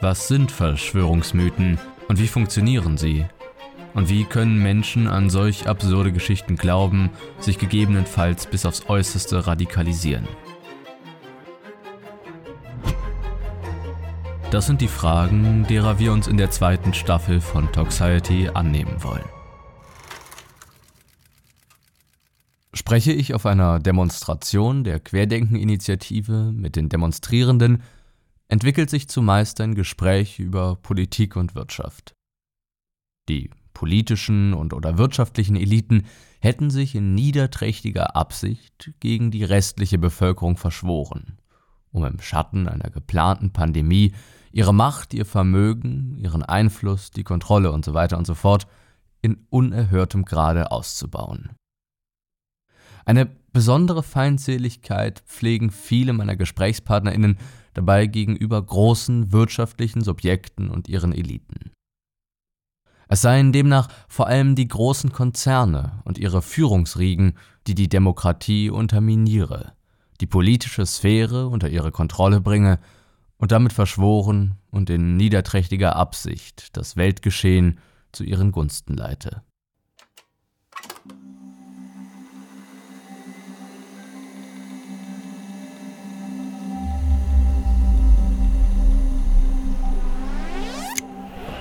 [0.00, 3.24] Was sind Verschwörungsmythen und wie funktionieren sie?
[3.94, 7.08] Und wie können Menschen an solch absurde Geschichten glauben,
[7.40, 10.28] sich gegebenenfalls bis aufs äußerste radikalisieren?
[14.50, 19.24] Das sind die Fragen, derer wir uns in der zweiten Staffel von Toxiety annehmen wollen.
[22.74, 27.82] Spreche ich auf einer Demonstration der Querdenken-Initiative mit den Demonstrierenden,
[28.48, 32.14] entwickelt sich zumeist ein Gespräch über Politik und Wirtschaft.
[33.28, 36.06] Die politischen und oder wirtschaftlichen Eliten
[36.40, 41.38] hätten sich in niederträchtiger Absicht gegen die restliche Bevölkerung verschworen,
[41.90, 44.14] um im Schatten einer geplanten Pandemie
[44.52, 48.66] ihre Macht, ihr Vermögen, ihren Einfluss, die Kontrolle und so weiter und so fort
[49.20, 51.50] in unerhörtem Grade auszubauen.
[53.04, 57.38] Eine besondere Feindseligkeit pflegen viele meiner Gesprächspartnerinnen
[57.76, 61.72] dabei gegenüber großen wirtschaftlichen Subjekten und ihren Eliten.
[63.08, 67.34] Es seien demnach vor allem die großen Konzerne und ihre Führungsriegen,
[67.66, 69.74] die die Demokratie unterminiere,
[70.20, 72.78] die politische Sphäre unter ihre Kontrolle bringe
[73.36, 77.78] und damit verschworen und in niederträchtiger Absicht das Weltgeschehen
[78.10, 79.42] zu ihren Gunsten leite.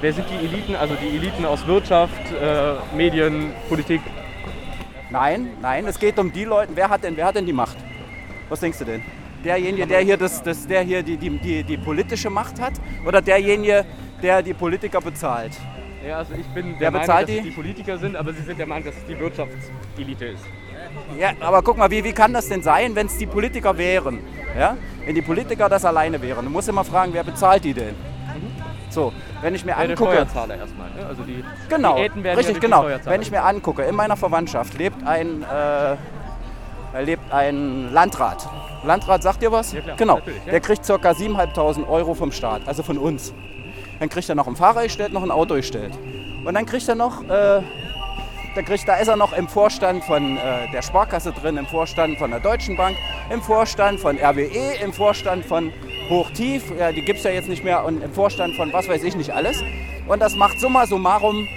[0.06, 0.76] Wer sind die Eliten?
[0.76, 4.02] Also die Eliten aus Wirtschaft, äh, Medien, Politik?
[5.10, 6.74] Nein, nein, es geht um die Leute.
[6.76, 7.78] Wer hat denn, wer hat denn die Macht?
[8.48, 9.02] Was denkst du denn?
[9.44, 12.74] derjenige, der hier, das, das, der hier die, die, die, die politische Macht hat
[13.04, 13.84] oder derjenige,
[14.22, 15.54] der die Politiker bezahlt?
[16.08, 17.38] Ja, also ich bin der Wer Meinung, dass die?
[17.40, 20.46] es die Politiker sind, aber Sie sind der Meinung, dass es die Wirtschaftselite ist.
[21.18, 24.20] Ja, aber guck mal, wie, wie kann das denn sein, wenn es die Politiker wären?
[24.56, 24.78] Ja?
[25.04, 26.46] Wenn die Politiker das alleine wären.
[26.46, 27.96] Du musst immer fragen, wer bezahlt die denn?
[28.96, 30.12] So, wenn ich mir ja, angucke.
[30.12, 30.90] Steuerzahler erstmal.
[30.92, 31.06] Ne?
[31.06, 32.88] Also die, genau, die richtig, genau.
[33.04, 38.48] Wenn ich mir angucke, in meiner Verwandtschaft lebt ein äh, lebt ein Landrat.
[38.86, 39.74] Landrat sagt dir was?
[39.74, 40.18] Ja, klar, genau.
[40.20, 40.52] Ja.
[40.52, 40.94] Der kriegt ca.
[40.94, 43.34] 7.500 Euro vom Staat, also von uns.
[44.00, 45.94] Dann kriegt er noch ein Fahrer gestellt, noch ein Auto gestellt.
[46.46, 47.62] Und dann kriegt er noch, äh,
[48.56, 52.18] da, kriegt, da ist er noch im Vorstand von äh, der Sparkasse drin, im Vorstand
[52.18, 52.96] von der Deutschen Bank,
[53.30, 55.74] im Vorstand von RWE, im Vorstand von
[56.10, 59.04] Hochtief, ja, die gibt es ja jetzt nicht mehr, und im Vorstand von was weiß
[59.04, 59.64] ich nicht alles.
[60.08, 61.48] Und das macht summa summarum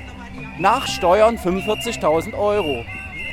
[0.59, 2.85] nach Steuern 45.000 Euro.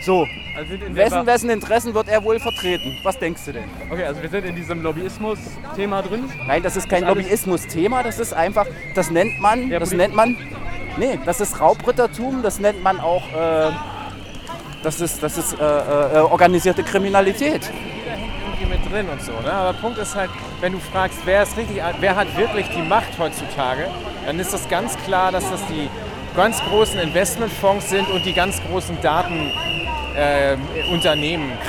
[0.01, 2.97] So, also wessen, wessen Interessen wird er wohl vertreten?
[3.03, 3.63] Was denkst du denn?
[3.89, 6.29] Okay, also wir sind in diesem Lobbyismus-Thema drin.
[6.47, 10.37] Nein, das ist kein Lobbyismus-Thema, das ist einfach, das nennt man, das nennt man,
[10.97, 13.71] nee, das ist Raubrittertum, das nennt man auch, äh,
[14.83, 17.71] das ist, das ist äh, äh, organisierte Kriminalität
[18.89, 19.31] drin und so.
[19.31, 19.51] Ne?
[19.51, 20.29] Aber der Punkt ist halt,
[20.61, 23.87] wenn du fragst, wer ist richtig, wer hat wirklich die Macht heutzutage,
[24.25, 25.89] dann ist das ganz klar, dass das die
[26.35, 29.51] ganz großen Investmentfonds sind und die ganz großen Daten
[30.15, 30.57] äh,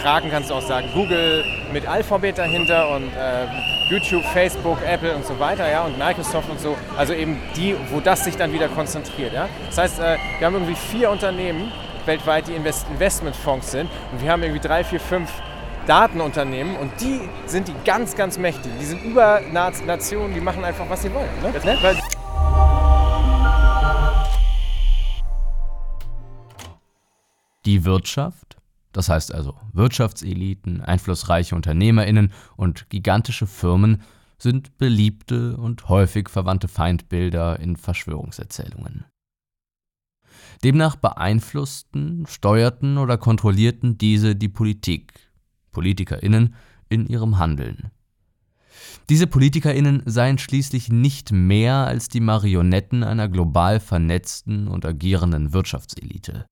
[0.03, 3.47] Kraken kannst du auch sagen, Google mit Alphabet dahinter und äh,
[3.89, 6.77] YouTube, Facebook, Apple und so weiter, ja, und Microsoft und so.
[6.97, 9.33] Also eben die, wo das sich dann wieder konzentriert.
[9.33, 9.49] Ja.
[9.67, 11.73] Das heißt, äh, wir haben irgendwie vier Unternehmen
[12.05, 15.31] weltweit, die Invest Investmentfonds sind und wir haben irgendwie drei, vier, fünf
[15.87, 18.73] Datenunternehmen und die sind die ganz, ganz mächtig.
[18.81, 21.31] Die sind über Nationen, die machen einfach, was sie wollen.
[21.43, 21.51] Ne?
[21.51, 21.79] ne?
[21.81, 21.97] Weil
[27.65, 28.59] Die Wirtschaft,
[28.93, 34.03] das heißt also Wirtschaftseliten, einflussreiche Unternehmerinnen und gigantische Firmen,
[34.39, 39.05] sind beliebte und häufig verwandte Feindbilder in Verschwörungserzählungen.
[40.63, 45.26] Demnach beeinflussten, steuerten oder kontrollierten diese die Politik,
[45.77, 46.55] Politikerinnen,
[46.89, 47.91] in ihrem Handeln.
[49.11, 56.47] Diese PolitikerInnen seien schließlich nicht mehr als die Marionetten einer global vernetzten und agierenden Wirtschaftselite,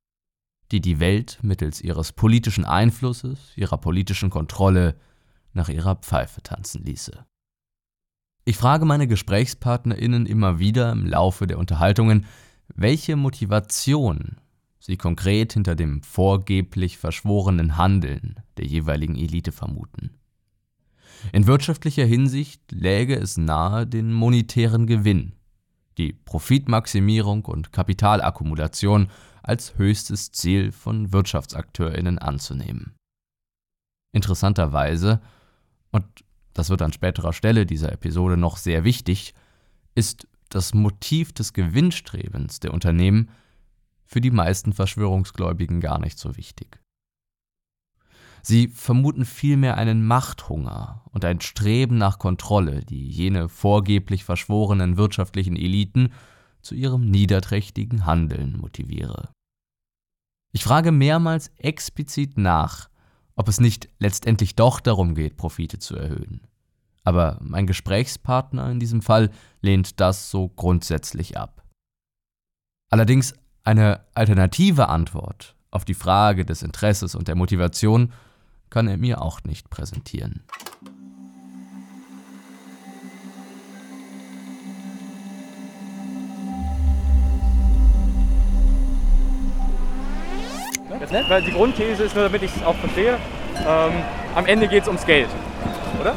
[0.72, 4.96] die die Welt mittels ihres politischen Einflusses, ihrer politischen Kontrolle
[5.54, 7.24] nach ihrer Pfeife tanzen ließe.
[8.44, 12.26] Ich frage meine GesprächspartnerInnen immer wieder im Laufe der Unterhaltungen,
[12.74, 14.36] welche Motivation
[14.84, 20.10] sie konkret hinter dem vorgeblich verschworenen Handeln der jeweiligen Elite vermuten.
[21.32, 25.32] In wirtschaftlicher Hinsicht läge es nahe, den monetären Gewinn,
[25.96, 29.08] die Profitmaximierung und Kapitalakkumulation
[29.42, 32.94] als höchstes Ziel von Wirtschaftsakteurinnen anzunehmen.
[34.12, 35.22] Interessanterweise,
[35.92, 36.04] und
[36.52, 39.32] das wird an späterer Stelle dieser Episode noch sehr wichtig,
[39.94, 43.30] ist das Motiv des Gewinnstrebens der Unternehmen
[44.14, 46.80] für die meisten Verschwörungsgläubigen gar nicht so wichtig.
[48.42, 55.56] Sie vermuten vielmehr einen Machthunger und ein Streben nach Kontrolle, die jene vorgeblich verschworenen wirtschaftlichen
[55.56, 56.12] Eliten
[56.62, 59.32] zu ihrem niederträchtigen Handeln motiviere.
[60.52, 62.90] Ich frage mehrmals explizit nach,
[63.34, 66.46] ob es nicht letztendlich doch darum geht, Profite zu erhöhen.
[67.02, 71.64] Aber mein Gesprächspartner in diesem Fall lehnt das so grundsätzlich ab.
[72.92, 73.34] Allerdings
[73.64, 78.12] eine alternative Antwort auf die Frage des Interesses und der Motivation
[78.70, 80.44] kann er mir auch nicht präsentieren.
[91.14, 91.24] Ne?
[91.28, 93.18] Weil die Grundthese ist, nur damit ich es auch verstehe,
[93.66, 93.92] ähm,
[94.34, 95.28] am Ende geht es ums Geld,
[96.00, 96.14] oder?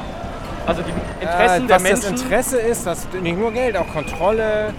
[0.66, 0.92] Also die
[1.22, 1.92] Interessen äh, der Menschen.
[1.92, 4.74] Was das Interesse ist, das ist nicht nur Geld, auch Kontrolle,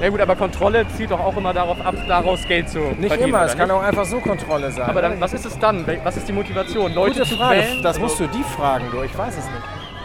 [0.00, 3.30] ja gut, aber Kontrolle zielt doch auch immer darauf ab, daraus Geld zu Nicht verdienen,
[3.30, 4.88] immer, es kann auch einfach so Kontrolle sein.
[4.88, 5.84] Aber dann, was ist es dann?
[6.04, 6.92] Was ist die Motivation?
[6.94, 7.60] Leute Gute zu Frage.
[7.60, 7.82] Quälen?
[7.82, 9.02] Das musst du die fragen, du.
[9.02, 9.62] Ich weiß es nicht.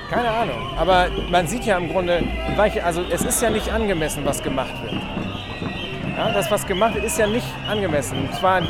[0.10, 0.78] Keine Ahnung.
[0.78, 2.24] Aber man sieht ja im Grunde,
[2.84, 5.02] also es ist ja nicht angemessen, was gemacht wird.
[6.16, 8.20] Ja, das, was gemacht wird, ist ja nicht angemessen.
[8.20, 8.62] Und zwar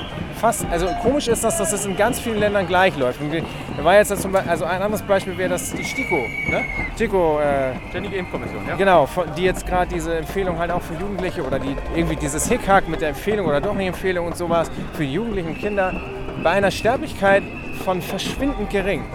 [0.43, 3.21] fast, also komisch ist das, dass es in ganz vielen Ländern gleich läuft.
[3.21, 6.65] Und da war jetzt zum Beispiel, also ein anderes Beispiel wäre das die STIKO, ne?
[6.95, 8.75] STIKO, äh, Ständige Impfkommission, ja.
[8.75, 9.07] Genau,
[9.37, 12.99] die jetzt gerade diese Empfehlung halt auch für Jugendliche oder die irgendwie dieses Hickhack mit
[12.99, 15.93] der Empfehlung oder doch nicht Empfehlung und sowas für die Jugendlichen Kinder
[16.43, 17.43] bei einer Sterblichkeit
[17.85, 19.05] von verschwindend gering.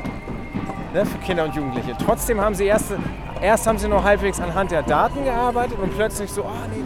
[0.95, 1.95] Ne, für Kinder und Jugendliche.
[2.03, 2.95] Trotzdem haben sie erst,
[3.43, 6.83] erst haben sie noch halbwegs anhand der Daten gearbeitet und plötzlich so, oh nee,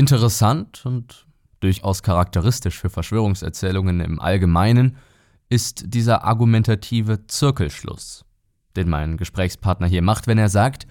[0.00, 1.26] Interessant und
[1.60, 4.96] durchaus charakteristisch für Verschwörungserzählungen im Allgemeinen
[5.50, 8.24] ist dieser argumentative Zirkelschluss,
[8.76, 10.86] den mein Gesprächspartner hier macht, wenn er sagt,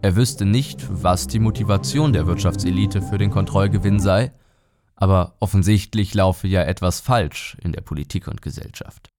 [0.00, 4.32] er wüsste nicht, was die Motivation der Wirtschaftselite für den Kontrollgewinn sei,
[4.94, 9.10] aber offensichtlich laufe ja etwas falsch in der Politik und Gesellschaft.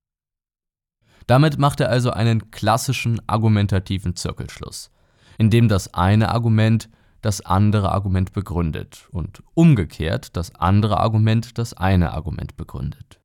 [1.28, 4.90] Damit macht er also einen klassischen argumentativen Zirkelschluss,
[5.38, 6.90] in dem das eine Argument
[7.22, 13.20] das andere Argument begründet und umgekehrt das andere Argument das eine Argument begründet.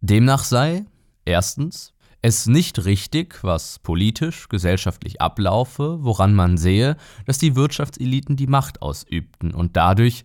[0.00, 0.86] Demnach sei
[1.24, 1.92] erstens
[2.22, 8.82] es nicht richtig, was politisch, gesellschaftlich ablaufe, woran man sehe, dass die Wirtschaftseliten die Macht
[8.82, 10.24] ausübten und dadurch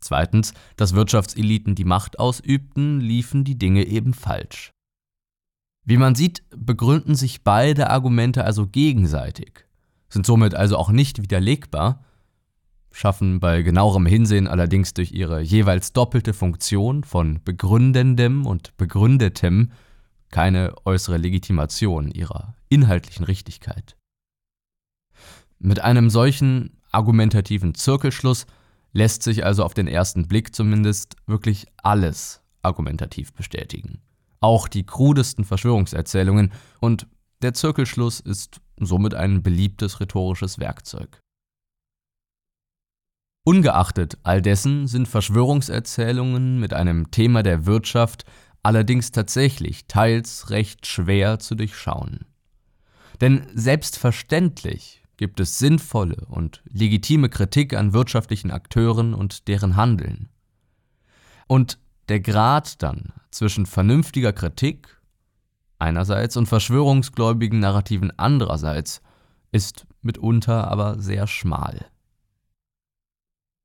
[0.00, 4.70] Zweitens, dass Wirtschaftseliten die Macht ausübten, liefen die Dinge eben falsch.
[5.84, 9.66] Wie man sieht, begründen sich beide Argumente also gegenseitig
[10.10, 12.04] sind somit also auch nicht widerlegbar,
[12.92, 19.70] schaffen bei genauerem Hinsehen allerdings durch ihre jeweils doppelte Funktion von begründendem und begründetem
[20.30, 23.96] keine äußere Legitimation ihrer inhaltlichen Richtigkeit.
[25.58, 28.46] Mit einem solchen argumentativen Zirkelschluss
[28.92, 34.00] lässt sich also auf den ersten Blick zumindest wirklich alles argumentativ bestätigen.
[34.40, 37.06] Auch die krudesten Verschwörungserzählungen und
[37.42, 41.20] der Zirkelschluss ist somit ein beliebtes rhetorisches Werkzeug.
[43.44, 48.24] Ungeachtet all dessen sind Verschwörungserzählungen mit einem Thema der Wirtschaft
[48.62, 52.26] allerdings tatsächlich teils recht schwer zu durchschauen.
[53.20, 60.28] Denn selbstverständlich gibt es sinnvolle und legitime Kritik an wirtschaftlichen Akteuren und deren Handeln.
[61.46, 64.99] Und der Grad dann zwischen vernünftiger Kritik
[65.80, 69.00] einerseits und verschwörungsgläubigen Narrativen andererseits
[69.52, 71.86] ist mitunter aber sehr schmal.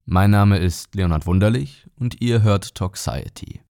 [0.05, 3.61] Mein Name ist Leonhard Wunderlich und ihr hört Toxiety.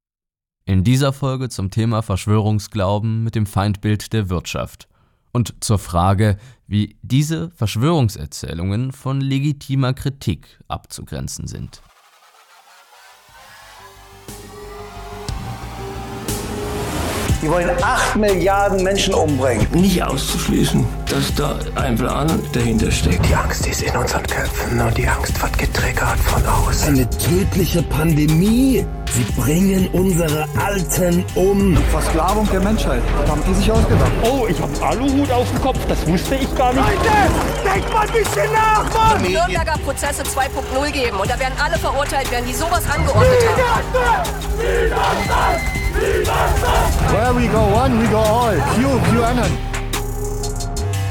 [0.66, 4.88] In dieser Folge zum Thema Verschwörungsglauben mit dem Feindbild der Wirtschaft
[5.32, 6.38] und zur Frage,
[6.68, 11.82] wie diese Verschwörungserzählungen von legitimer Kritik abzugrenzen sind.
[17.46, 19.68] Die wollen 8 Milliarden Menschen umbringen.
[19.72, 23.24] Nicht auszuschließen, dass da ein Plan dahinter steckt.
[23.30, 26.96] Die Angst ist in unseren Köpfen und die Angst wird getriggert von außen.
[26.96, 28.84] Eine tödliche Pandemie.
[29.12, 31.78] Sie bringen unsere Alten um.
[31.92, 33.02] Versklavung der Menschheit.
[33.22, 34.12] Das haben die sich ausgedacht.
[34.24, 35.78] Oh, ich hab Aluhut auf dem Kopf.
[35.88, 36.86] Das wusste ich gar nicht.
[36.86, 39.22] Leute, denkt mal ein bisschen nach, Mann!
[39.22, 43.84] Nürnberger Prozesse 2.0 geben und da werden alle verurteilt werden, die sowas angeordnet haben.
[47.12, 48.58] Where we go one, we go all.
[48.76, 49.58] Q, QAnon.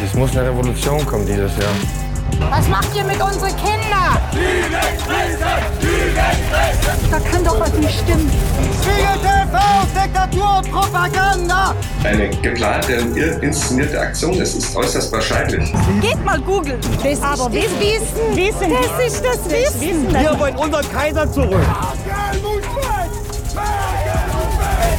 [0.04, 2.03] Es muss eine Revolution kommen dieses Jahr.
[2.50, 4.18] Was macht ihr mit unseren Kindern?
[7.10, 8.30] Da kann doch was nicht stimmen.
[8.82, 9.58] Spiegel TV,
[9.94, 11.74] Diktatur und Propaganda!
[12.02, 15.72] Eine geplante und inszenierte Aktion, das ist äußerst wahrscheinlich.
[16.00, 16.80] Geht mal googeln.
[17.02, 18.36] Das Aber das Wissen.
[18.36, 18.72] Wissen.
[18.72, 20.12] Das ist das Wissen.
[20.12, 21.60] Wir wollen unseren Kaiser zurück.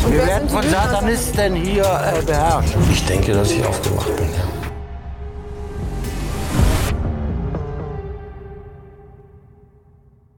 [0.07, 2.75] Wir werden von Satanisten hier äh, beherrscht.
[2.91, 4.44] Ich denke, dass ich aufgewacht bin.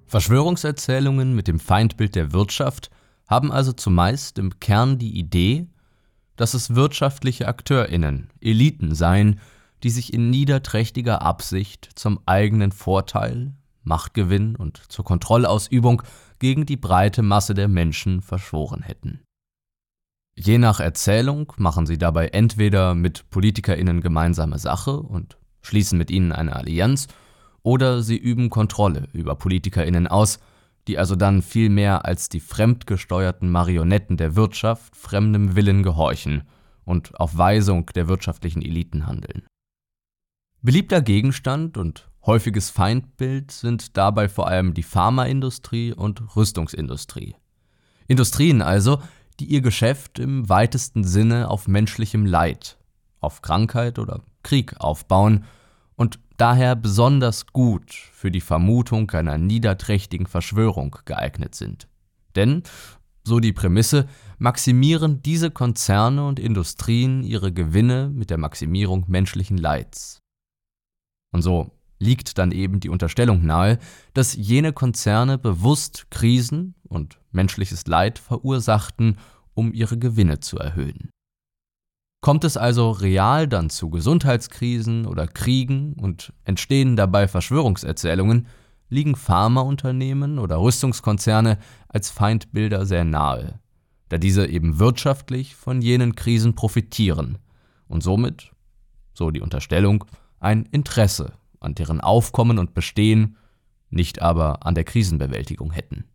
[0.07, 2.89] Verschwörungserzählungen mit dem Feindbild der Wirtschaft
[3.27, 5.67] haben also zumeist im Kern die Idee,
[6.37, 9.39] dass es wirtschaftliche Akteurinnen, Eliten seien,
[9.83, 16.01] die sich in niederträchtiger Absicht zum eigenen Vorteil, Machtgewinn und zur Kontrollausübung
[16.39, 19.21] gegen die breite Masse der Menschen verschworen hätten.
[20.35, 26.31] Je nach Erzählung machen sie dabei entweder mit Politikerinnen gemeinsame Sache und schließen mit ihnen
[26.31, 27.07] eine Allianz,
[27.67, 30.39] oder sie üben Kontrolle über Politikerinnen aus,
[30.87, 36.43] die also dann viel mehr als die fremdgesteuerten Marionetten der Wirtschaft fremdem Willen gehorchen
[36.85, 39.43] und auf Weisung der wirtschaftlichen Eliten handeln.
[40.61, 47.35] Beliebter Gegenstand und häufiges Feindbild sind dabei vor allem die Pharmaindustrie und Rüstungsindustrie.
[48.07, 49.01] Industrien also,
[49.41, 52.77] die ihr Geschäft im weitesten Sinne auf menschlichem Leid,
[53.19, 55.43] auf Krankheit oder Krieg aufbauen
[55.97, 61.87] und daher besonders gut für die Vermutung einer niederträchtigen Verschwörung geeignet sind.
[62.35, 62.63] Denn,
[63.23, 70.21] so die Prämisse, maximieren diese Konzerne und Industrien ihre Gewinne mit der Maximierung menschlichen Leids.
[71.33, 73.79] Und so liegt dann eben die Unterstellung nahe,
[74.13, 79.17] dass jene Konzerne bewusst Krisen und menschliches Leid verursachten,
[79.53, 81.09] um ihre Gewinne zu erhöhen.
[82.21, 88.47] Kommt es also real dann zu Gesundheitskrisen oder Kriegen und entstehen dabei Verschwörungserzählungen,
[88.89, 93.59] liegen Pharmaunternehmen oder Rüstungskonzerne als Feindbilder sehr nahe,
[94.09, 97.37] da diese eben wirtschaftlich von jenen Krisen profitieren
[97.87, 98.51] und somit,
[99.13, 100.05] so die Unterstellung,
[100.39, 103.37] ein Interesse an deren Aufkommen und Bestehen,
[103.89, 106.05] nicht aber an der Krisenbewältigung hätten.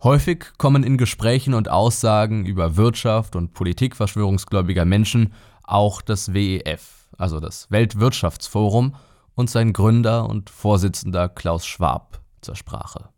[0.00, 5.32] Häufig kommen in Gesprächen und Aussagen über Wirtschaft und Politik verschwörungsgläubiger Menschen
[5.64, 8.94] auch das WEF, also das Weltwirtschaftsforum,
[9.34, 13.08] und sein Gründer und Vorsitzender Klaus Schwab zur Sprache.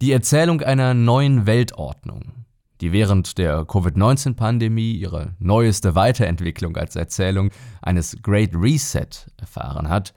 [0.00, 2.44] Die Erzählung einer neuen Weltordnung,
[2.80, 7.50] die während der Covid-19-Pandemie ihre neueste Weiterentwicklung als Erzählung
[7.82, 10.12] eines Great Reset erfahren hat,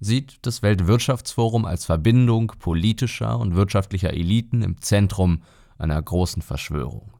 [0.00, 5.42] sieht das Weltwirtschaftsforum als Verbindung politischer und wirtschaftlicher Eliten im Zentrum
[5.78, 7.12] einer großen Verschwörung,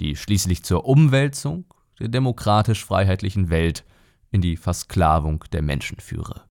[0.00, 1.64] die schließlich zur Umwälzung
[1.98, 3.84] der demokratisch-freiheitlichen Welt
[4.30, 6.42] in die Versklavung der Menschen führe.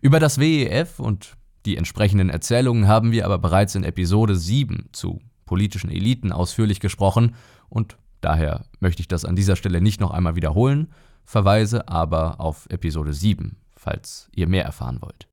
[0.00, 5.20] Über das WEF und die entsprechenden Erzählungen haben wir aber bereits in Episode 7 zu
[5.44, 7.34] politischen Eliten ausführlich gesprochen
[7.68, 10.92] und daher möchte ich das an dieser Stelle nicht noch einmal wiederholen,
[11.24, 15.28] verweise aber auf Episode 7 falls ihr mehr erfahren wollt.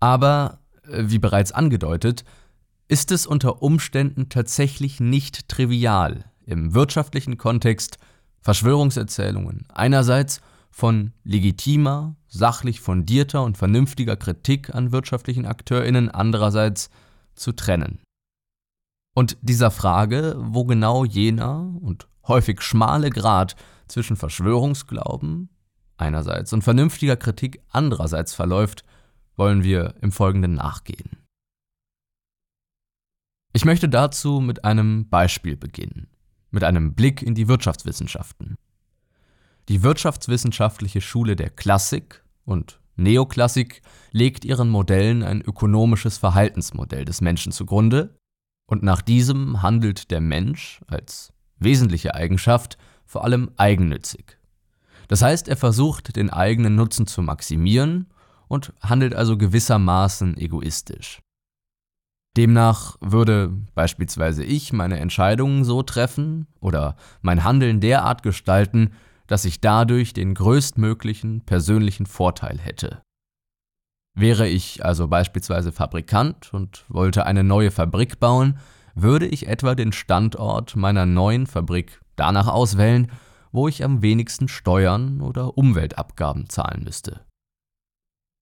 [0.00, 2.24] Aber, äh, wie bereits angedeutet,
[2.88, 7.98] ist es unter Umständen tatsächlich nicht trivial, im wirtschaftlichen Kontext
[8.40, 10.40] Verschwörungserzählungen einerseits
[10.70, 16.90] von legitimer, sachlich fundierter und vernünftiger Kritik an wirtschaftlichen Akteurinnen andererseits
[17.34, 18.00] zu trennen.
[19.14, 23.54] Und dieser Frage, wo genau jener und häufig schmale Grad
[23.86, 25.48] zwischen Verschwörungsglauben
[25.96, 28.84] einerseits und vernünftiger Kritik andererseits verläuft,
[29.36, 31.18] wollen wir im Folgenden nachgehen.
[33.52, 36.08] Ich möchte dazu mit einem Beispiel beginnen,
[36.50, 38.56] mit einem Blick in die Wirtschaftswissenschaften.
[39.68, 43.82] Die Wirtschaftswissenschaftliche Schule der Klassik und Neoklassik
[44.12, 48.16] legt ihren Modellen ein ökonomisches Verhaltensmodell des Menschen zugrunde,
[48.66, 54.38] und nach diesem handelt der Mensch als wesentliche Eigenschaft vor allem eigennützig,
[55.08, 58.06] das heißt, er versucht, den eigenen Nutzen zu maximieren
[58.48, 61.20] und handelt also gewissermaßen egoistisch.
[62.36, 68.90] Demnach würde beispielsweise ich meine Entscheidungen so treffen oder mein Handeln derart gestalten,
[69.26, 73.02] dass ich dadurch den größtmöglichen persönlichen Vorteil hätte.
[74.16, 78.58] Wäre ich also beispielsweise Fabrikant und wollte eine neue Fabrik bauen,
[78.94, 83.10] würde ich etwa den Standort meiner neuen Fabrik danach auswählen,
[83.54, 87.24] wo ich am wenigsten Steuern oder Umweltabgaben zahlen müsste.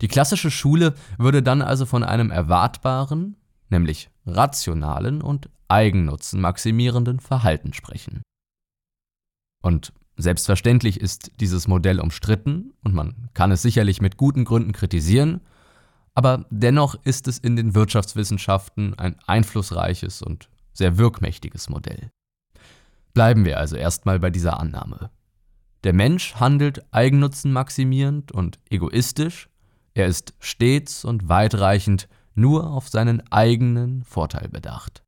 [0.00, 3.36] Die klassische Schule würde dann also von einem erwartbaren,
[3.68, 8.22] nämlich rationalen und Eigennutzen maximierenden Verhalten sprechen.
[9.62, 15.42] Und selbstverständlich ist dieses Modell umstritten und man kann es sicherlich mit guten Gründen kritisieren,
[16.14, 22.10] aber dennoch ist es in den Wirtschaftswissenschaften ein einflussreiches und sehr wirkmächtiges Modell.
[23.14, 25.10] Bleiben wir also erstmal bei dieser Annahme.
[25.84, 29.48] Der Mensch handelt eigennutzenmaximierend und egoistisch,
[29.94, 35.02] er ist stets und weitreichend nur auf seinen eigenen Vorteil bedacht.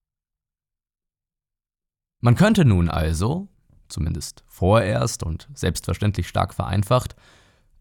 [2.20, 3.49] Man könnte nun also,
[3.88, 7.16] zumindest vorerst und selbstverständlich stark vereinfacht,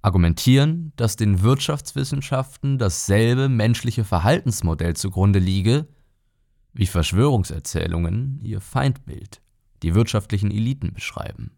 [0.01, 5.87] argumentieren, dass den Wirtschaftswissenschaften dasselbe menschliche Verhaltensmodell zugrunde liege,
[6.73, 9.41] wie Verschwörungserzählungen ihr Feindbild,
[9.83, 11.57] die wirtschaftlichen Eliten beschreiben.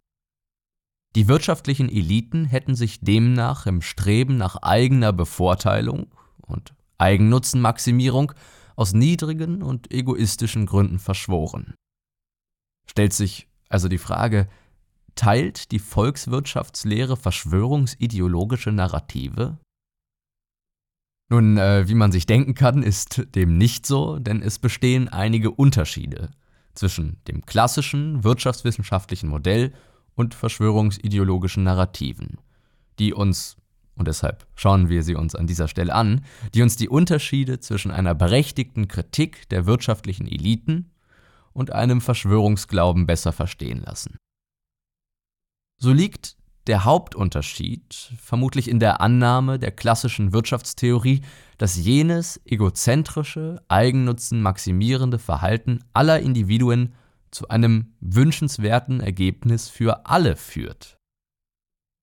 [1.15, 8.34] Die wirtschaftlichen Eliten hätten sich demnach im Streben nach eigener Bevorteilung und Eigennutzenmaximierung
[8.75, 11.74] aus niedrigen und egoistischen Gründen verschworen.
[12.86, 14.50] Stellt sich also die Frage,
[15.15, 19.58] Teilt die Volkswirtschaftslehre verschwörungsideologische Narrative?
[21.29, 25.51] Nun, äh, wie man sich denken kann, ist dem nicht so, denn es bestehen einige
[25.51, 26.32] Unterschiede
[26.75, 29.74] zwischen dem klassischen wirtschaftswissenschaftlichen Modell
[30.15, 32.38] und verschwörungsideologischen Narrativen,
[33.00, 33.57] die uns,
[33.96, 37.92] und deshalb schauen wir sie uns an dieser Stelle an, die uns die Unterschiede zwischen
[37.92, 40.92] einer berechtigten Kritik der wirtschaftlichen Eliten
[41.53, 44.18] und einem Verschwörungsglauben besser verstehen lassen.
[45.77, 51.22] So liegt der Hauptunterschied vermutlich in der Annahme der klassischen Wirtschaftstheorie,
[51.58, 56.94] dass jenes egozentrische, Eigennutzen maximierende Verhalten aller Individuen
[57.32, 60.98] zu einem wünschenswerten Ergebnis für alle führt.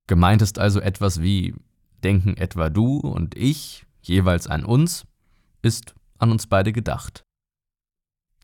[0.06, 1.54] Gemeint ist also etwas wie
[2.04, 5.06] denken etwa du und ich jeweils an uns,
[5.62, 7.22] ist an uns beide gedacht.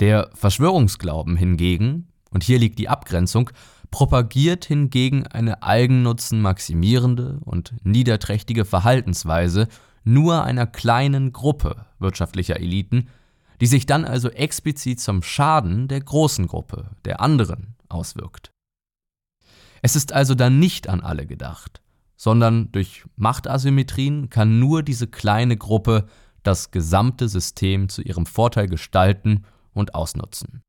[0.00, 3.50] Der Verschwörungsglauben hingegen, und hier liegt die Abgrenzung,
[3.90, 9.68] propagiert hingegen eine eigennutzenmaximierende und niederträchtige Verhaltensweise
[10.04, 13.08] nur einer kleinen Gruppe wirtschaftlicher Eliten,
[13.60, 18.50] die sich dann also explizit zum Schaden der großen Gruppe, der anderen, auswirkt.
[19.82, 21.80] Es ist also dann nicht an alle gedacht,
[22.16, 26.06] sondern durch Machtasymmetrien kann nur diese kleine Gruppe
[26.42, 30.62] das gesamte System zu ihrem Vorteil gestalten und ausnutzen.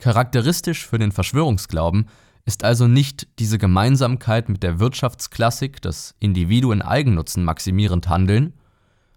[0.00, 2.06] Charakteristisch für den Verschwörungsglauben
[2.46, 8.54] ist also nicht diese Gemeinsamkeit mit der Wirtschaftsklassik, dass Individuen Eigennutzen maximierend handeln,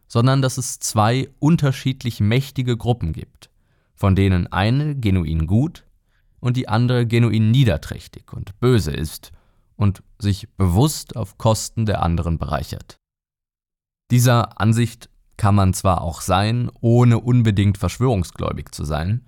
[0.09, 3.49] sondern dass es zwei unterschiedlich mächtige Gruppen gibt,
[3.95, 5.85] von denen eine genuin gut
[6.41, 9.31] und die andere genuin niederträchtig und böse ist
[9.77, 12.97] und sich bewusst auf Kosten der anderen bereichert.
[14.11, 19.23] Dieser Ansicht kann man zwar auch sein, ohne unbedingt verschwörungsgläubig zu sein,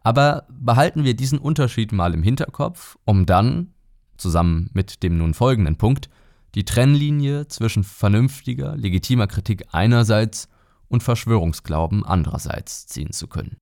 [0.00, 3.74] aber behalten wir diesen Unterschied mal im Hinterkopf, um dann,
[4.16, 6.08] zusammen mit dem nun folgenden Punkt,
[6.54, 10.48] die Trennlinie zwischen vernünftiger, legitimer Kritik einerseits
[10.88, 13.58] und Verschwörungsglauben andererseits ziehen zu können.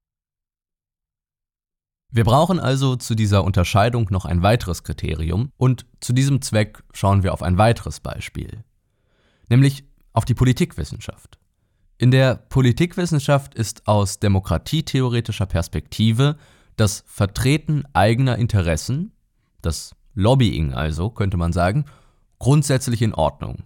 [2.12, 7.22] Wir brauchen also zu dieser Unterscheidung noch ein weiteres Kriterium und zu diesem Zweck schauen
[7.22, 8.64] wir auf ein weiteres Beispiel,
[9.48, 11.38] nämlich auf die Politikwissenschaft.
[11.98, 16.36] In der Politikwissenschaft ist aus demokratietheoretischer Perspektive
[16.76, 19.12] das Vertreten eigener Interessen,
[19.62, 21.86] das Lobbying also, könnte man sagen,
[22.38, 23.62] grundsätzlich in Ordnung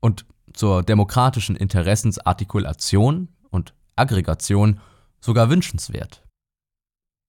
[0.00, 4.80] und zur demokratischen Interessensartikulation und Aggregation
[5.20, 6.22] sogar wünschenswert.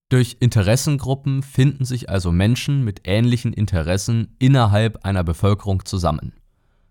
[0.10, 6.34] Durch Interessengruppen finden sich also Menschen mit ähnlichen Interessen innerhalb einer Bevölkerung zusammen.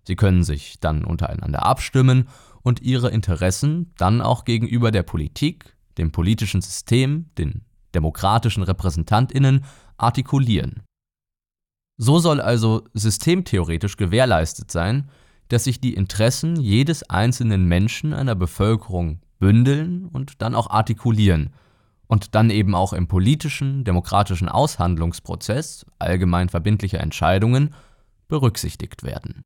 [0.06, 2.28] Sie können sich dann untereinander abstimmen
[2.64, 7.62] und ihre Interessen dann auch gegenüber der Politik, dem politischen System, den
[7.94, 9.64] demokratischen Repräsentantinnen
[9.96, 10.82] artikulieren.
[11.96, 15.10] So soll also systemtheoretisch gewährleistet sein,
[15.48, 21.52] dass sich die Interessen jedes einzelnen Menschen einer Bevölkerung bündeln und dann auch artikulieren
[22.06, 27.74] und dann eben auch im politischen, demokratischen Aushandlungsprozess allgemein verbindlicher Entscheidungen
[28.26, 29.42] berücksichtigt werden.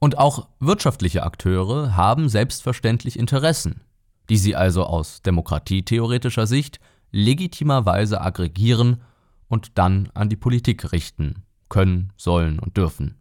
[0.00, 3.80] Und auch wirtschaftliche Akteure haben selbstverständlich Interessen,
[4.28, 6.80] die sie also aus demokratietheoretischer Sicht
[7.12, 9.02] legitimerweise aggregieren
[9.48, 13.18] und dann an die Politik richten können, sollen und dürfen.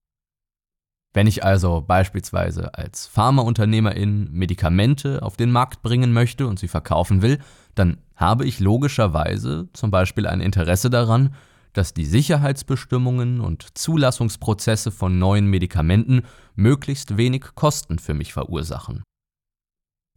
[1.13, 7.21] Wenn ich also beispielsweise als Pharmaunternehmerin Medikamente auf den Markt bringen möchte und sie verkaufen
[7.21, 7.39] will,
[7.73, 11.33] dann habe ich logischerweise zum Beispiel ein Interesse daran,
[11.75, 16.23] dass die Sicherheitsbestimmungen und Zulassungsprozesse von neuen Medikamenten
[16.55, 19.03] möglichst wenig Kosten für mich verursachen.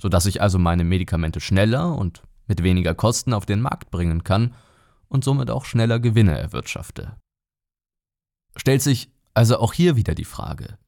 [0.00, 4.54] Sodass ich also meine Medikamente schneller und mit weniger Kosten auf den Markt bringen kann
[5.08, 7.16] und somit auch schneller Gewinne erwirtschafte.
[8.56, 10.78] Stellt sich also auch hier wieder die Frage,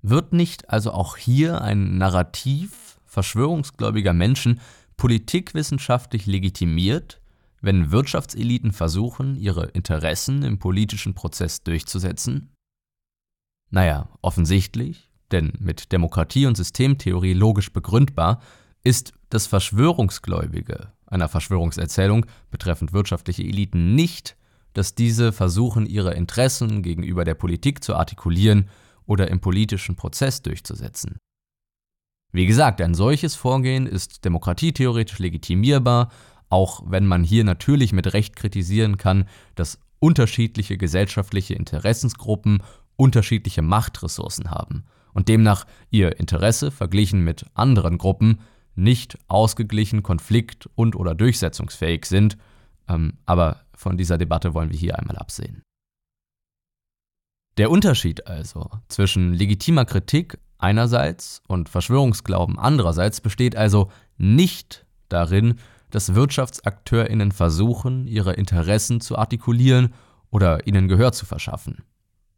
[0.00, 4.60] wird nicht also auch hier ein Narrativ verschwörungsgläubiger Menschen
[4.96, 7.19] politikwissenschaftlich legitimiert,
[7.60, 12.54] wenn Wirtschaftseliten versuchen, ihre Interessen im politischen Prozess durchzusetzen?
[13.70, 18.40] Naja, offensichtlich, denn mit Demokratie und Systemtheorie logisch begründbar,
[18.82, 24.36] ist das Verschwörungsgläubige einer Verschwörungserzählung betreffend wirtschaftliche Eliten nicht,
[24.72, 28.68] dass diese versuchen, ihre Interessen gegenüber der Politik zu artikulieren
[29.06, 31.18] oder im politischen Prozess durchzusetzen.
[32.32, 36.12] Wie gesagt, ein solches Vorgehen ist demokratietheoretisch legitimierbar,
[36.50, 42.62] auch wenn man hier natürlich mit Recht kritisieren kann, dass unterschiedliche gesellschaftliche Interessensgruppen
[42.96, 44.84] unterschiedliche Machtressourcen haben
[45.14, 48.40] und demnach ihr Interesse verglichen mit anderen Gruppen
[48.74, 52.36] nicht ausgeglichen, konflikt- und oder durchsetzungsfähig sind,
[52.88, 55.62] ähm, aber von dieser Debatte wollen wir hier einmal absehen.
[57.56, 65.56] Der Unterschied also zwischen legitimer Kritik einerseits und Verschwörungsglauben andererseits besteht also nicht darin,
[65.90, 69.92] dass Wirtschaftsakteurinnen versuchen, ihre Interessen zu artikulieren
[70.30, 71.84] oder ihnen Gehör zu verschaffen,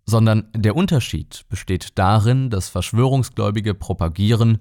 [0.07, 4.59] sondern der Unterschied besteht darin, dass Verschwörungsgläubige propagieren,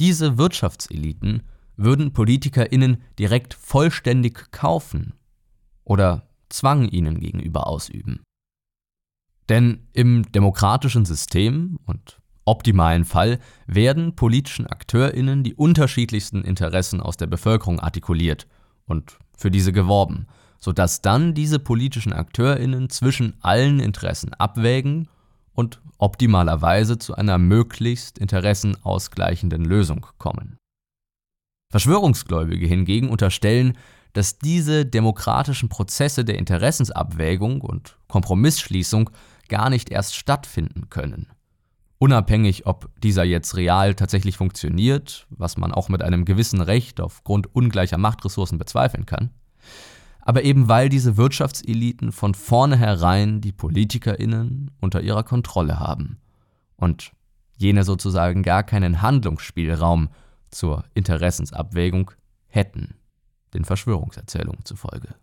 [0.00, 1.42] diese Wirtschaftseliten
[1.76, 5.14] würden Politikerinnen direkt vollständig kaufen
[5.84, 8.22] oder Zwang ihnen gegenüber ausüben.
[9.48, 17.26] Denn im demokratischen System und optimalen Fall werden politischen Akteurinnen die unterschiedlichsten Interessen aus der
[17.26, 18.46] Bevölkerung artikuliert
[18.86, 20.26] und für diese geworben,
[20.58, 25.08] sodass dann diese politischen Akteurinnen zwischen allen Interessen abwägen
[25.52, 30.56] und optimalerweise zu einer möglichst interessenausgleichenden Lösung kommen.
[31.70, 33.76] Verschwörungsgläubige hingegen unterstellen,
[34.12, 39.10] dass diese demokratischen Prozesse der Interessensabwägung und Kompromissschließung
[39.48, 41.26] gar nicht erst stattfinden können.
[42.04, 47.54] Unabhängig, ob dieser jetzt real tatsächlich funktioniert, was man auch mit einem gewissen Recht aufgrund
[47.54, 49.30] ungleicher Machtressourcen bezweifeln kann,
[50.20, 56.18] aber eben weil diese Wirtschaftseliten von vornherein die Politikerinnen unter ihrer Kontrolle haben
[56.76, 57.12] und
[57.56, 60.10] jene sozusagen gar keinen Handlungsspielraum
[60.50, 62.10] zur Interessensabwägung
[62.48, 62.96] hätten,
[63.54, 65.14] den Verschwörungserzählungen zufolge.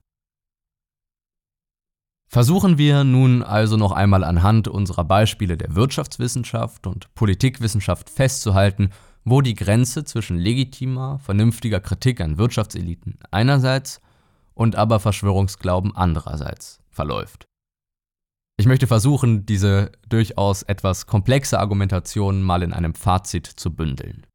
[2.33, 8.91] Versuchen wir nun also noch einmal anhand unserer Beispiele der Wirtschaftswissenschaft und Politikwissenschaft festzuhalten,
[9.25, 13.99] wo die Grenze zwischen legitimer, vernünftiger Kritik an Wirtschaftseliten einerseits
[14.53, 17.47] und aber Verschwörungsglauben andererseits verläuft.
[18.57, 24.25] Ich möchte versuchen, diese durchaus etwas komplexe Argumentation mal in einem Fazit zu bündeln.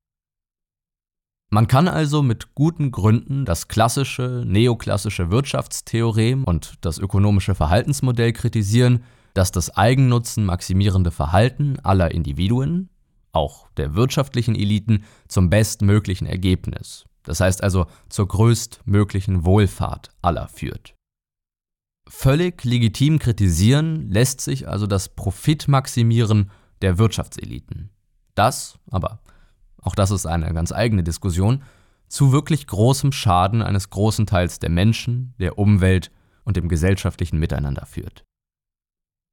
[1.51, 9.05] Man kann also mit guten Gründen das klassische, neoklassische Wirtschaftstheorem und das ökonomische Verhaltensmodell kritisieren,
[9.33, 12.89] das das Eigennutzen maximierende Verhalten aller Individuen,
[13.33, 20.95] auch der wirtschaftlichen Eliten, zum bestmöglichen Ergebnis, das heißt also zur größtmöglichen Wohlfahrt aller führt.
[22.09, 26.51] Völlig legitim kritisieren lässt sich also das Profitmaximieren
[26.83, 27.91] der Wirtschaftseliten.
[28.35, 29.21] Das aber
[29.87, 31.63] auch das ist eine ganz eigene Diskussion,
[32.09, 36.11] zu wirklich großem Schaden eines großen Teils der Menschen, der Umwelt
[36.45, 38.25] und dem gesellschaftlichen Miteinander führt.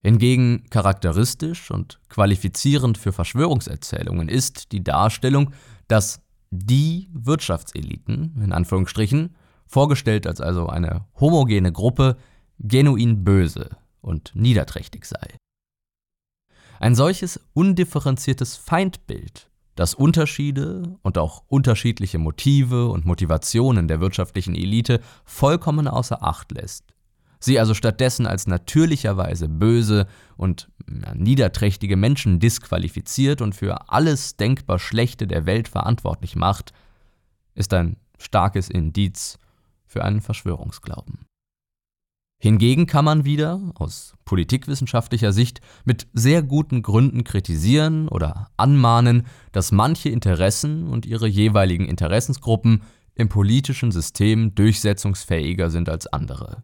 [0.04, 5.54] Hingegen charakteristisch und qualifizierend für Verschwörungserzählungen ist die Darstellung,
[5.88, 9.36] dass die Wirtschaftseliten, in Anführungsstrichen,
[9.66, 12.18] vorgestellt als also eine homogene Gruppe,
[12.60, 15.36] genuin böse und niederträchtig sei.
[16.80, 25.00] Ein solches undifferenziertes Feindbild dass Unterschiede und auch unterschiedliche Motive und Motivationen der wirtschaftlichen Elite
[25.26, 26.86] vollkommen außer Acht lässt.
[27.40, 30.08] Sie also stattdessen als natürlicherweise böse
[30.38, 30.70] und
[31.14, 36.72] niederträchtige Menschen disqualifiziert und für alles denkbar Schlechte der Welt verantwortlich macht,
[37.54, 39.40] ist ein starkes Indiz
[39.86, 41.26] für einen Verschwörungsglauben.
[42.43, 49.71] Hingegen kann man wieder, aus politikwissenschaftlicher Sicht, mit sehr guten Gründen kritisieren oder anmahnen, dass
[49.71, 52.84] manche Interessen und ihre jeweiligen Interessensgruppen
[53.15, 56.63] im politischen System durchsetzungsfähiger sind als andere.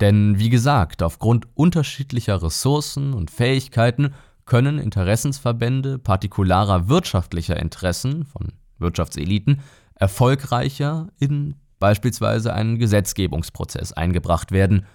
[0.00, 4.14] Denn wie gesagt, aufgrund unterschiedlicher Ressourcen und Fähigkeiten
[4.46, 9.60] können Interessensverbände partikularer wirtschaftlicher Interessen von Wirtschaftseliten
[9.94, 14.86] erfolgreicher in beispielsweise einen Gesetzgebungsprozess eingebracht werden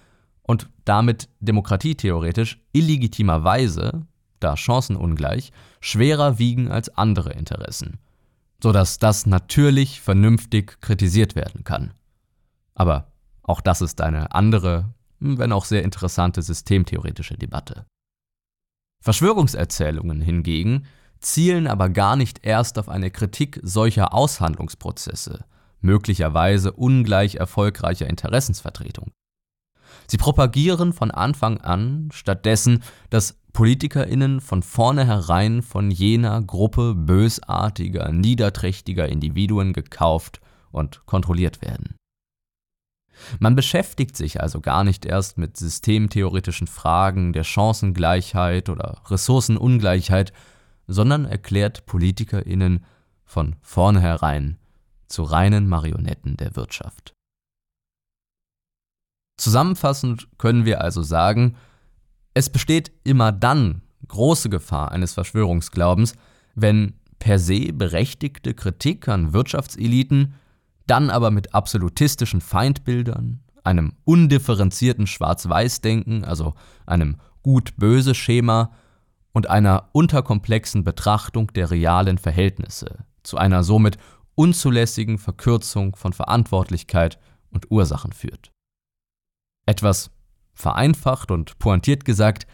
[0.42, 4.06] und damit demokratietheoretisch illegitimerweise,
[4.40, 7.98] da chancenungleich, schwerer wiegen als andere Interessen,
[8.62, 11.94] sodass das natürlich vernünftig kritisiert werden kann.
[12.74, 17.86] Aber auch das ist eine andere, wenn auch sehr interessante systemtheoretische Debatte.
[19.00, 20.86] Verschwörungserzählungen hingegen
[21.20, 25.44] zielen aber gar nicht erst auf eine Kritik solcher Aushandlungsprozesse,
[25.82, 29.12] möglicherweise ungleich erfolgreicher Interessensvertretung.
[30.06, 39.08] Sie propagieren von Anfang an stattdessen, dass PolitikerInnen von vornherein von jener Gruppe bösartiger, niederträchtiger
[39.08, 40.40] Individuen gekauft
[40.70, 41.96] und kontrolliert werden.
[43.38, 50.32] Man beschäftigt sich also gar nicht erst mit systemtheoretischen Fragen der Chancengleichheit oder Ressourcenungleichheit,
[50.86, 52.84] sondern erklärt PolitikerInnen
[53.24, 54.58] von vornherein
[55.12, 57.14] zu reinen Marionetten der Wirtschaft.
[59.36, 61.56] Zusammenfassend können wir also sagen,
[62.34, 66.14] es besteht immer dann große Gefahr eines Verschwörungsglaubens,
[66.54, 70.34] wenn per se berechtigte Kritik an Wirtschaftseliten
[70.86, 76.54] dann aber mit absolutistischen Feindbildern, einem undifferenzierten Schwarz-Weiß-Denken, also
[76.86, 78.72] einem Gut-Böse-Schema
[79.32, 83.98] und einer unterkomplexen Betrachtung der realen Verhältnisse zu einer somit
[84.34, 87.18] unzulässigen Verkürzung von Verantwortlichkeit
[87.50, 88.50] und Ursachen führt.
[89.66, 90.10] Etwas
[90.54, 92.46] vereinfacht und pointiert gesagt,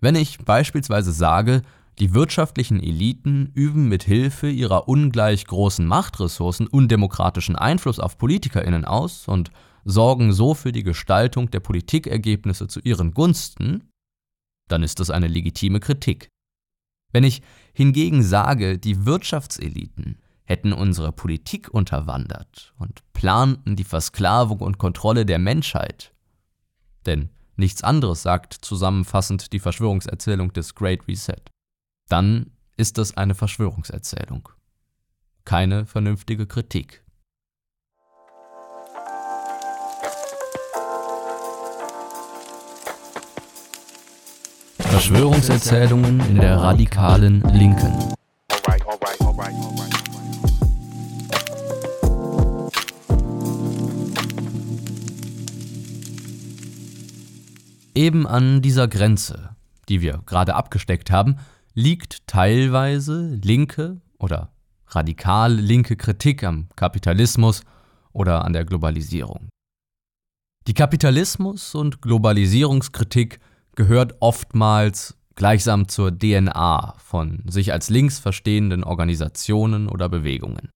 [0.00, 1.62] wenn ich beispielsweise sage,
[1.98, 9.28] die wirtschaftlichen Eliten üben mit Hilfe ihrer ungleich großen Machtressourcen undemokratischen Einfluss auf Politikerinnen aus
[9.28, 9.50] und
[9.84, 13.88] sorgen so für die Gestaltung der Politikergebnisse zu ihren Gunsten,
[14.68, 16.28] dann ist das eine legitime Kritik.
[17.12, 17.40] Wenn ich
[17.72, 25.38] hingegen sage, die Wirtschaftseliten hätten unsere Politik unterwandert und planten die Versklavung und Kontrolle der
[25.38, 26.14] Menschheit,
[27.04, 31.42] denn nichts anderes sagt zusammenfassend die Verschwörungserzählung des Great Reset,
[32.08, 34.48] dann ist das eine Verschwörungserzählung.
[35.44, 37.02] Keine vernünftige Kritik.
[44.78, 48.15] Verschwörungserzählungen in der radikalen Linken.
[57.96, 59.56] Eben an dieser Grenze,
[59.88, 61.36] die wir gerade abgesteckt haben,
[61.72, 64.52] liegt teilweise linke oder
[64.88, 67.62] radikal linke Kritik am Kapitalismus
[68.12, 69.48] oder an der Globalisierung.
[70.66, 73.40] Die Kapitalismus- und Globalisierungskritik
[73.76, 80.68] gehört oftmals gleichsam zur DNA von sich als links verstehenden Organisationen oder Bewegungen.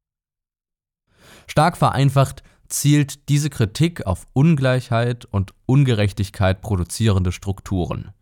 [1.47, 8.13] Stark vereinfacht zielt diese Kritik auf Ungleichheit und Ungerechtigkeit produzierende Strukturen.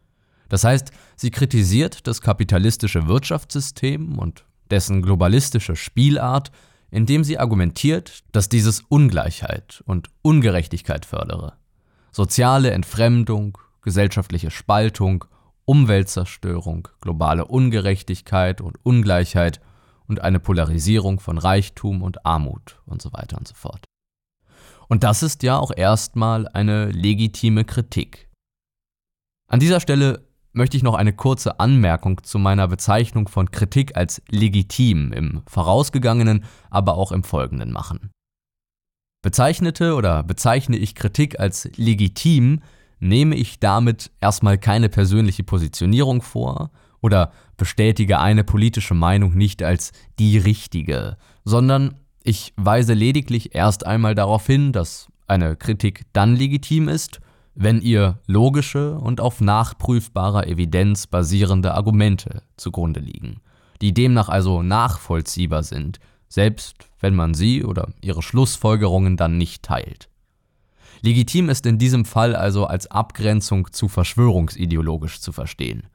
[0.49, 6.51] Das heißt, sie kritisiert das kapitalistische Wirtschaftssystem und dessen globalistische Spielart,
[6.91, 11.55] indem sie argumentiert, dass dieses Ungleichheit und Ungerechtigkeit fördere.
[12.13, 15.25] Soziale Entfremdung, gesellschaftliche Spaltung,
[15.67, 19.61] Umweltzerstörung, globale Ungerechtigkeit und Ungleichheit
[20.07, 23.85] und eine Polarisierung von Reichtum und Armut und so weiter und so fort.
[24.89, 28.29] Und das ist ja auch erstmal eine legitime Kritik.
[29.51, 34.23] An dieser Stelle möchte ich noch eine kurze Anmerkung zu meiner Bezeichnung von Kritik als
[34.29, 38.11] legitim im vorausgegangenen, aber auch im folgenden machen.
[39.23, 42.63] Bezeichnete oder bezeichne ich Kritik als legitim,
[43.01, 46.71] nehme ich damit erstmal keine persönliche Positionierung vor
[47.01, 54.15] oder bestätige eine politische Meinung nicht als die richtige, sondern ich weise lediglich erst einmal
[54.15, 57.21] darauf hin, dass eine Kritik dann legitim ist,
[57.55, 63.41] wenn ihr logische und auf nachprüfbarer Evidenz basierende Argumente zugrunde liegen,
[63.81, 70.11] die demnach also nachvollziehbar sind, selbst wenn man sie oder ihre Schlussfolgerungen dann nicht teilt.
[71.01, 75.87] Legitim ist in diesem Fall also als Abgrenzung zu verschwörungsideologisch zu verstehen,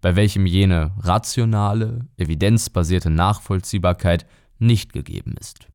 [0.00, 4.26] bei welchem jene rationale, evidenzbasierte Nachvollziehbarkeit
[4.60, 5.71] nicht gegeben ist.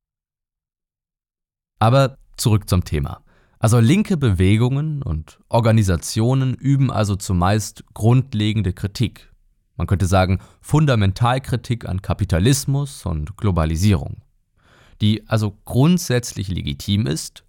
[1.79, 3.21] Aber zurück zum Thema.
[3.59, 9.33] Also linke Bewegungen und Organisationen üben also zumeist grundlegende Kritik.
[9.75, 14.21] Man könnte sagen Fundamentalkritik an Kapitalismus und Globalisierung,
[15.01, 17.43] die also grundsätzlich legitim ist,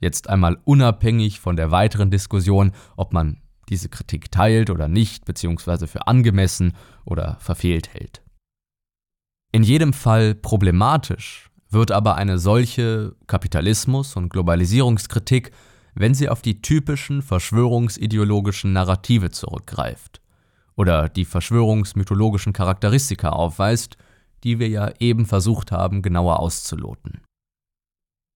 [0.00, 5.86] jetzt einmal unabhängig von der weiteren Diskussion, ob man diese Kritik teilt oder nicht, beziehungsweise
[5.86, 8.22] für angemessen oder verfehlt hält.
[9.52, 15.52] In jedem Fall problematisch wird aber eine solche Kapitalismus- und Globalisierungskritik,
[15.94, 20.20] wenn sie auf die typischen verschwörungsideologischen Narrative zurückgreift
[20.76, 23.96] oder die verschwörungsmythologischen Charakteristika aufweist,
[24.44, 27.20] die wir ja eben versucht haben genauer auszuloten.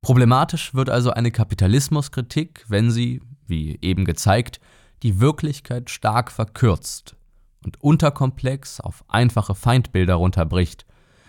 [0.03, 4.61] Problematisch wird also eine Kapitalismuskritik, wenn sie, wie eben gezeigt,
[5.03, 7.16] die Wirklichkeit stark verkürzt
[7.64, 10.87] und unterkomplex auf einfache Feindbilder runterbricht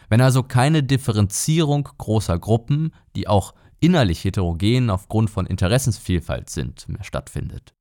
[0.10, 7.04] wenn also keine Differenzierung großer Gruppen, die auch innerlich heterogen aufgrund von Interessensvielfalt sind, mehr
[7.04, 7.74] stattfindet.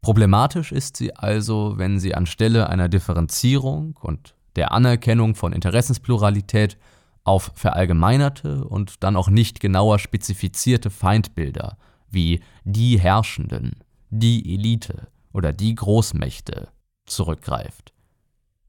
[0.00, 6.76] Problematisch ist sie also, wenn sie anstelle einer Differenzierung und der Anerkennung von Interessenspluralität
[7.24, 11.78] auf verallgemeinerte und dann auch nicht genauer spezifizierte Feindbilder
[12.10, 13.76] wie die Herrschenden,
[14.10, 16.68] die Elite oder die Großmächte
[17.06, 17.92] zurückgreift.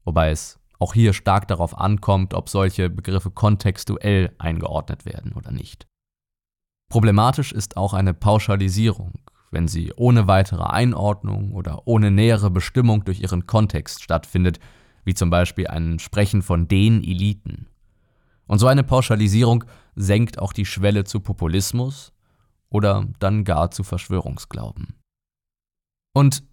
[0.04, 5.86] Wobei es auch hier stark darauf ankommt, ob solche Begriffe kontextuell eingeordnet werden oder nicht.
[6.90, 9.14] Problematisch ist auch eine Pauschalisierung,
[9.50, 14.60] wenn sie ohne weitere Einordnung oder ohne nähere Bestimmung durch ihren Kontext stattfindet,
[15.06, 17.66] wie zum Beispiel ein Sprechen von den Eliten.
[18.46, 19.64] Und so eine Pauschalisierung
[19.96, 22.12] senkt auch die Schwelle zu Populismus
[22.68, 24.88] oder dann gar zu Verschwörungsglauben.
[26.12, 26.44] Und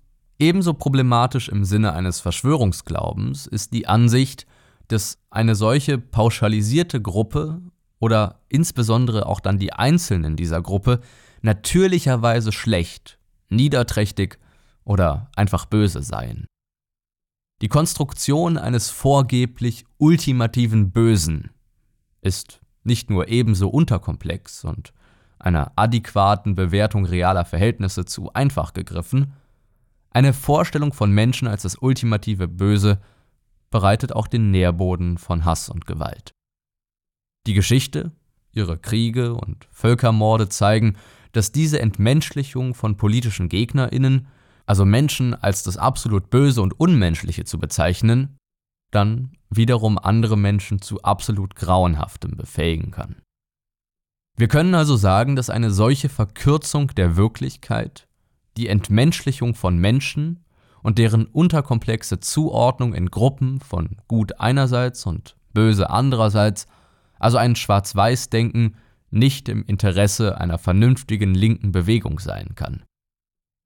[0.41, 4.47] Ebenso problematisch im Sinne eines Verschwörungsglaubens ist die Ansicht,
[4.87, 7.61] dass eine solche pauschalisierte Gruppe
[7.99, 11.01] oder insbesondere auch dann die Einzelnen dieser Gruppe
[11.43, 14.39] natürlicherweise schlecht, niederträchtig
[14.83, 16.47] oder einfach böse seien.
[17.61, 21.51] Die Konstruktion eines vorgeblich ultimativen Bösen
[22.21, 24.91] ist nicht nur ebenso unterkomplex und
[25.37, 29.33] einer adäquaten Bewertung realer Verhältnisse zu einfach gegriffen,
[30.11, 33.01] eine Vorstellung von Menschen als das ultimative Böse
[33.69, 36.33] bereitet auch den Nährboden von Hass und Gewalt.
[37.47, 38.11] Die Geschichte,
[38.51, 40.97] ihre Kriege und Völkermorde zeigen,
[41.31, 44.27] dass diese Entmenschlichung von politischen Gegnerinnen,
[44.65, 48.37] also Menschen als das absolut Böse und Unmenschliche zu bezeichnen,
[48.91, 53.21] dann wiederum andere Menschen zu absolut Grauenhaftem befähigen kann.
[54.37, 58.07] Wir können also sagen, dass eine solche Verkürzung der Wirklichkeit
[58.57, 60.43] die Entmenschlichung von Menschen
[60.83, 66.67] und deren unterkomplexe Zuordnung in Gruppen von Gut einerseits und Böse andererseits,
[67.19, 68.75] also ein Schwarz-Weiß-Denken,
[69.11, 72.83] nicht im Interesse einer vernünftigen linken Bewegung sein kann.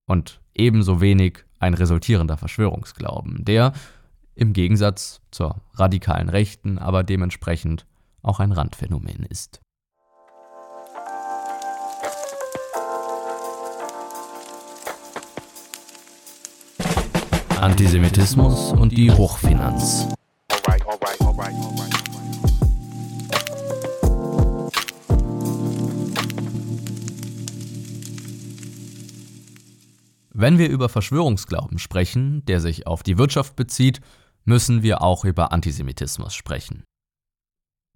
[0.08, 3.74] Und ebenso wenig ein resultierender Verschwörungsglauben, der,
[4.36, 7.86] im Gegensatz zur radikalen Rechten, aber dementsprechend
[8.22, 9.62] auch ein Randphänomen ist.
[17.66, 20.08] Antisemitismus und die Hochfinanz.
[30.32, 34.00] Wenn wir über Verschwörungsglauben sprechen, der sich auf die Wirtschaft bezieht,
[34.44, 36.84] müssen wir auch über Antisemitismus sprechen.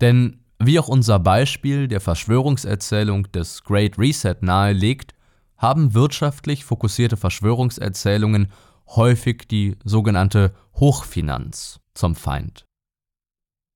[0.01, 5.13] Denn wie auch unser Beispiel der Verschwörungserzählung des Great Reset nahelegt,
[5.57, 8.47] haben wirtschaftlich fokussierte Verschwörungserzählungen
[8.95, 12.65] häufig die sogenannte Hochfinanz zum Feind.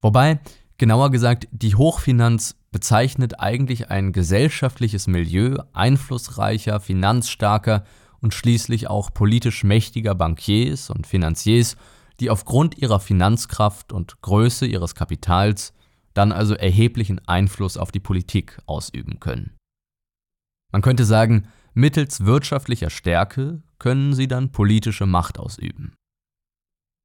[0.02, 0.40] Wobei,
[0.78, 7.86] genauer gesagt, die Hochfinanz bezeichnet eigentlich ein gesellschaftliches Milieu einflussreicher, finanzstarker
[8.20, 11.78] und schließlich auch politisch mächtiger Bankiers und Finanziers,
[12.20, 15.74] die aufgrund ihrer Finanzkraft und Größe ihres Kapitals
[16.14, 19.56] dann also erheblichen Einfluss auf die Politik ausüben können.
[20.72, 25.94] Man könnte sagen, mittels wirtschaftlicher Stärke können sie dann politische Macht ausüben.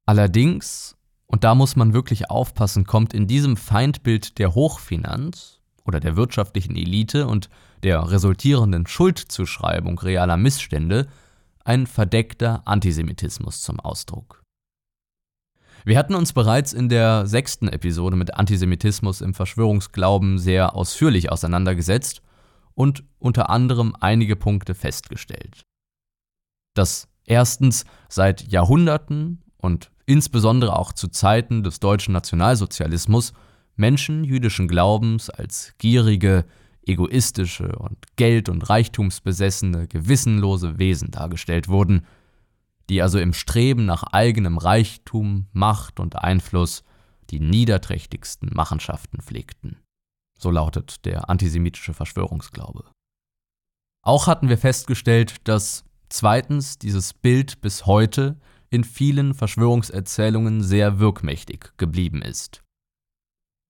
[0.05, 0.97] Allerdings,
[1.27, 6.75] und da muss man wirklich aufpassen, kommt in diesem Feindbild der Hochfinanz oder der wirtschaftlichen
[6.75, 7.49] Elite und
[7.83, 11.07] der resultierenden Schuldzuschreibung realer Missstände
[11.63, 14.41] ein verdeckter Antisemitismus zum Ausdruck.
[15.85, 22.21] Wir hatten uns bereits in der sechsten Episode mit Antisemitismus im Verschwörungsglauben sehr ausführlich auseinandergesetzt
[22.79, 25.65] und unter anderem einige Punkte festgestellt
[26.79, 33.33] dass erstens seit Jahrhunderten und insbesondere auch zu Zeiten des deutschen Nationalsozialismus
[33.75, 36.45] Menschen jüdischen Glaubens als gierige,
[36.85, 42.05] egoistische und Geld- und Reichtumsbesessene, gewissenlose Wesen dargestellt wurden,
[42.89, 46.83] die also im Streben nach eigenem Reichtum, Macht und Einfluss
[47.29, 49.77] die niederträchtigsten Machenschaften pflegten.
[50.39, 52.85] So lautet der antisemitische Verschwörungsglaube.
[54.01, 61.73] Auch hatten wir festgestellt, dass zweitens dieses Bild bis heute in vielen Verschwörungserzählungen sehr wirkmächtig
[61.77, 62.63] geblieben ist.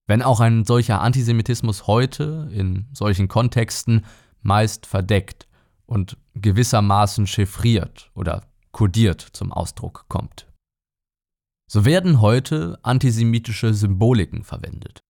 [0.07, 4.05] Wenn auch ein solcher Antisemitismus heute in solchen Kontexten
[4.41, 5.47] meist verdeckt
[5.86, 10.47] und gewissermaßen chiffriert oder kodiert zum Ausdruck kommt.
[11.72, 15.01] So werden heute antisemitische Symboliken verwendet,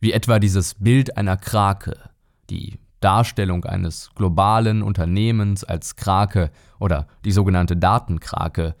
[0.00, 1.96] wie etwa dieses Bild einer Krake,
[2.48, 8.74] die Darstellung eines globalen Unternehmens als Krake oder die sogenannte Datenkrake,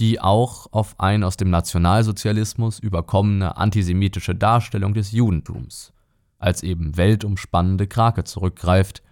[0.00, 5.92] die auch auf ein aus dem Nationalsozialismus überkommene antisemitische Darstellung des Judentums
[6.38, 9.02] als eben weltumspannende Krake zurückgreift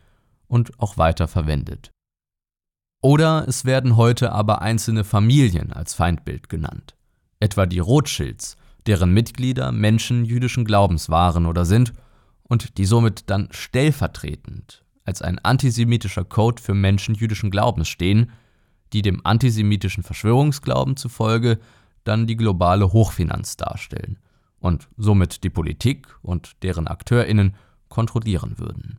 [0.46, 1.90] und auch weiter verwendet.
[3.02, 6.94] Oder es werden heute aber einzelne Familien als Feindbild genannt,
[7.40, 8.56] etwa die Rothschilds,
[8.86, 11.92] deren Mitglieder Menschen jüdischen Glaubens waren oder sind
[12.42, 18.32] und die somit dann stellvertretend als ein antisemitischer Code für Menschen jüdischen Glaubens stehen,
[18.92, 21.58] die dem antisemitischen Verschwörungsglauben zufolge
[22.04, 24.18] dann die globale Hochfinanz darstellen
[24.60, 27.54] und somit die Politik und deren Akteurinnen
[27.88, 28.98] kontrollieren würden.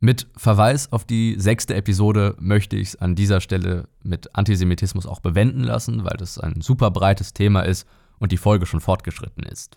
[0.00, 5.18] Mit Verweis auf die sechste Episode möchte ich es an dieser Stelle mit Antisemitismus auch
[5.18, 7.84] bewenden lassen, weil das ein super breites Thema ist
[8.20, 9.76] und die Folge schon fortgeschritten ist.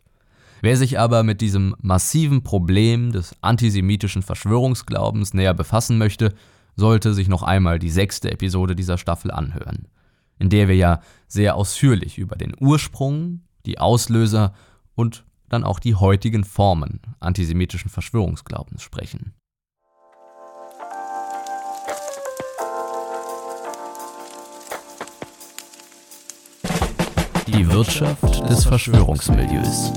[0.62, 6.36] Wer sich aber mit diesem massiven Problem des antisemitischen Verschwörungsglaubens näher befassen möchte,
[6.76, 9.88] sollte sich noch einmal die sechste Episode dieser Staffel anhören,
[10.38, 14.54] in der wir ja sehr ausführlich über den Ursprung, die Auslöser
[14.94, 19.34] und dann auch die heutigen Formen antisemitischen Verschwörungsglaubens sprechen.
[27.48, 29.94] Die Wirtschaft des Verschwörungsmilieus.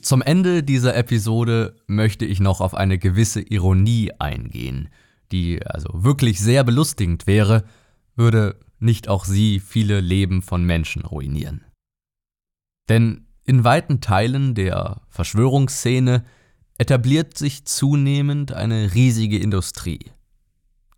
[0.00, 4.88] Zum Ende dieser Episode möchte ich noch auf eine gewisse Ironie eingehen,
[5.32, 7.64] die also wirklich sehr belustigend wäre,
[8.14, 11.64] würde nicht auch sie viele Leben von Menschen ruinieren.
[12.88, 16.24] Denn in weiten Teilen der Verschwörungsszene
[16.78, 20.10] etabliert sich zunehmend eine riesige Industrie,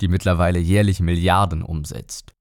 [0.00, 2.32] die mittlerweile jährlich Milliarden umsetzt.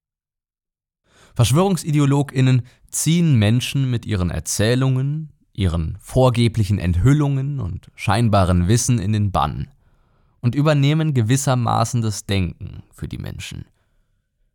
[1.36, 9.70] Verschwörungsideologinnen ziehen Menschen mit ihren Erzählungen, ihren vorgeblichen Enthüllungen und scheinbaren Wissen in den Bann
[10.42, 13.66] und übernehmen gewissermaßen das Denken für die Menschen.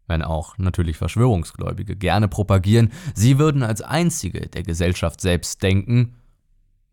[0.06, 6.14] Wenn auch natürlich Verschwörungsgläubige gerne propagieren, sie würden als einzige der Gesellschaft selbst denken,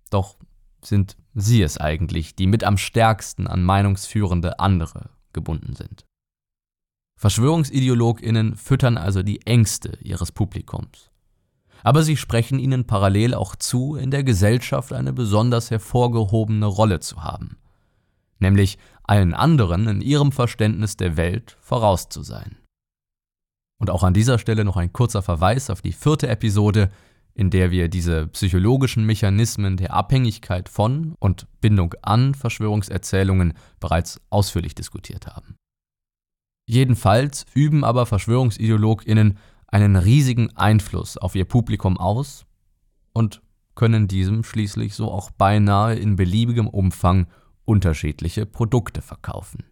[0.10, 0.38] doch
[0.86, 6.06] sind sie es eigentlich, die mit am stärksten an meinungsführende andere gebunden sind.
[7.20, 11.10] Verschwörungsideologinnen füttern also die Ängste ihres Publikums
[11.86, 17.24] aber sie sprechen ihnen parallel auch zu, in der Gesellschaft eine besonders hervorgehobene Rolle zu
[17.24, 17.58] haben,
[18.40, 22.58] nämlich allen anderen in ihrem Verständnis der Welt voraus zu sein.
[23.80, 26.90] Und auch an dieser Stelle noch ein kurzer Verweis auf die vierte Episode,
[27.36, 34.74] in der wir diese psychologischen Mechanismen der Abhängigkeit von und Bindung an Verschwörungserzählungen bereits ausführlich
[34.74, 35.56] diskutiert haben.
[36.68, 42.46] Jedenfalls üben aber Verschwörungsideologinnen einen riesigen Einfluss auf ihr Publikum aus
[43.14, 43.42] und
[43.76, 47.28] können diesem schließlich so auch beinahe in beliebigem Umfang
[47.66, 49.66] unterschiedliche Produkte verkaufen.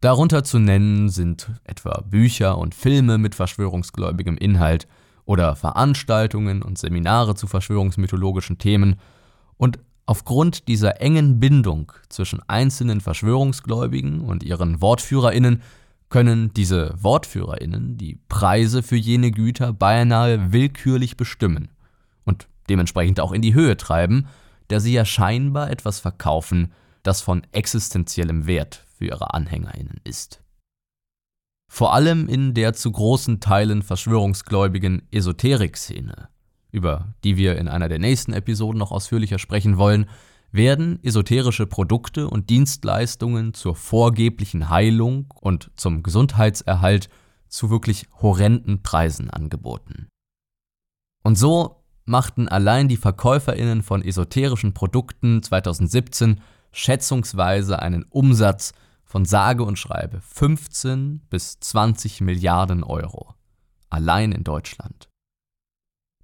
[0.00, 4.88] Darunter zu nennen sind etwa Bücher und Filme mit verschwörungsgläubigem Inhalt
[5.28, 8.96] oder Veranstaltungen und Seminare zu verschwörungsmythologischen Themen
[9.58, 15.60] und aufgrund dieser engen Bindung zwischen einzelnen Verschwörungsgläubigen und ihren Wortführerinnen
[16.08, 21.68] können diese Wortführerinnen die Preise für jene Güter beinahe willkürlich bestimmen
[22.24, 24.28] und dementsprechend auch in die Höhe treiben,
[24.68, 26.72] da sie ja scheinbar etwas verkaufen,
[27.02, 30.40] das von existenziellem Wert für ihre Anhängerinnen ist.
[31.70, 36.28] Vor allem in der zu großen Teilen verschwörungsgläubigen Esoterik-Szene,
[36.70, 40.06] über die wir in einer der nächsten Episoden noch ausführlicher sprechen wollen,
[40.50, 47.10] werden esoterische Produkte und Dienstleistungen zur vorgeblichen Heilung und zum Gesundheitserhalt
[47.48, 50.08] zu wirklich horrenden Preisen angeboten.
[51.22, 56.40] Und so machten allein die Verkäuferinnen von esoterischen Produkten 2017
[56.72, 58.72] schätzungsweise einen Umsatz
[59.08, 63.34] von sage und schreibe 15 bis 20 Milliarden Euro.
[63.88, 65.08] Allein in Deutschland.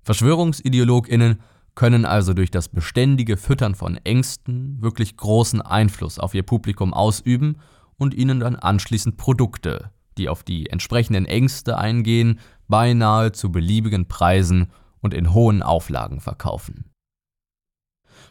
[0.02, 1.40] Verschwörungsideologinnen
[1.74, 7.56] können also durch das beständige Füttern von Ängsten wirklich großen Einfluss auf ihr Publikum ausüben
[7.96, 14.70] und ihnen dann anschließend Produkte, die auf die entsprechenden Ängste eingehen, beinahe zu beliebigen Preisen
[15.00, 16.84] und in hohen Auflagen verkaufen.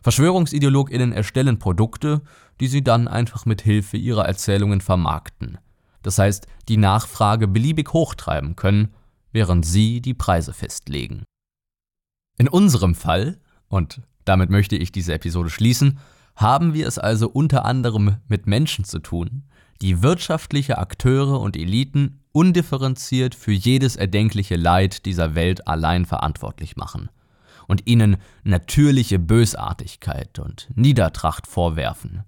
[0.03, 2.21] Verschwörungsideologinnen erstellen Produkte,
[2.59, 5.57] die sie dann einfach mit Hilfe ihrer Erzählungen vermarkten.
[6.01, 8.93] Das heißt, die Nachfrage beliebig hochtreiben können,
[9.31, 11.23] während sie die Preise festlegen.
[12.37, 13.39] In unserem Fall,
[13.69, 15.99] und damit möchte ich diese Episode schließen,
[16.35, 19.43] haben wir es also unter anderem mit Menschen zu tun,
[19.81, 27.09] die wirtschaftliche Akteure und Eliten undifferenziert für jedes erdenkliche Leid dieser Welt allein verantwortlich machen
[27.67, 32.23] und ihnen natürliche Bösartigkeit und Niedertracht vorwerfen.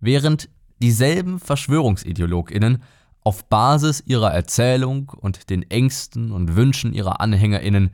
[0.00, 0.48] Während
[0.80, 2.82] dieselben Verschwörungsideologinnen
[3.24, 7.90] auf Basis ihrer Erzählung und den Ängsten und Wünschen ihrer Anhängerinnen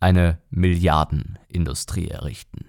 [0.00, 2.66] eine Milliardenindustrie errichten.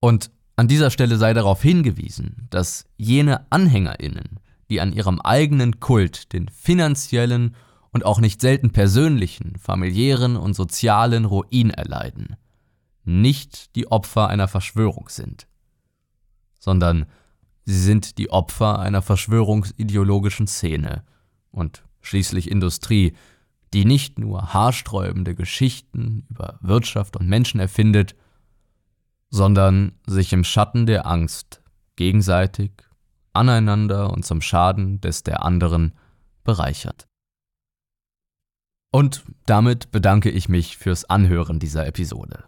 [0.00, 4.40] Und an dieser Stelle sei darauf hingewiesen, dass jene Anhängerinnen,
[4.70, 7.54] die an ihrem eigenen Kult den finanziellen
[7.96, 12.36] und auch nicht selten persönlichen, familiären und sozialen Ruin erleiden,
[13.04, 15.46] nicht die Opfer einer Verschwörung sind,
[16.58, 17.06] sondern
[17.64, 21.04] sie sind die Opfer einer verschwörungsideologischen Szene
[21.50, 23.14] und schließlich Industrie,
[23.72, 28.14] die nicht nur haarsträubende Geschichten über Wirtschaft und Menschen erfindet,
[29.30, 31.62] sondern sich im Schatten der Angst
[31.96, 32.72] gegenseitig,
[33.32, 35.94] aneinander und zum Schaden des der anderen
[36.44, 37.08] bereichert.
[38.96, 42.44] Und damit bedanke ich mich fürs Anhören dieser Episode.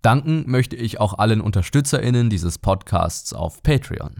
[0.00, 4.18] Danken möchte ich auch allen UnterstützerInnen dieses Podcasts auf Patreon.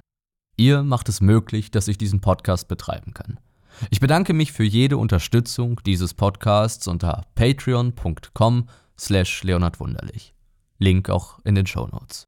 [0.59, 3.41] Ihr macht es möglich, dass ich diesen Podcast betreiben kann.
[3.89, 10.35] Ich bedanke mich für jede Unterstützung dieses Podcasts unter patreon.com slash leonardwunderlich.
[10.79, 12.27] Link auch in den Show Notes.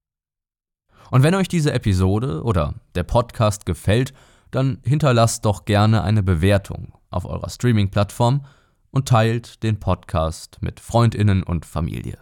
[1.10, 4.14] Und wenn euch diese Episode oder der Podcast gefällt,
[4.50, 8.46] dann hinterlasst doch gerne eine Bewertung auf eurer Streaming-Plattform
[8.90, 12.18] und teilt den Podcast mit Freundinnen und Familie.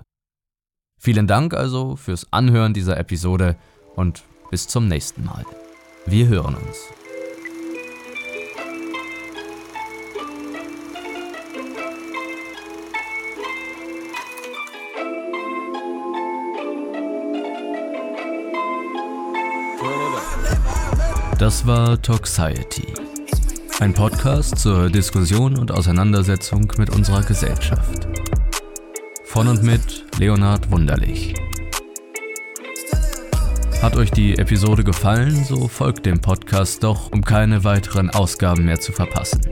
[0.99, 3.57] Vielen Dank also fürs Anhören dieser Episode
[3.95, 5.45] und bis zum nächsten Mal.
[6.07, 6.89] Wir hören uns.
[21.39, 23.06] Das war Toxiety.
[23.79, 28.09] Ein Podcast zur Diskussion und Auseinandersetzung mit unserer Gesellschaft.
[29.25, 31.35] Von und mit Leonhard Wunderlich.
[33.83, 38.81] Hat euch die Episode gefallen, so folgt dem Podcast doch, um keine weiteren Ausgaben mehr
[38.81, 39.43] zu verpassen.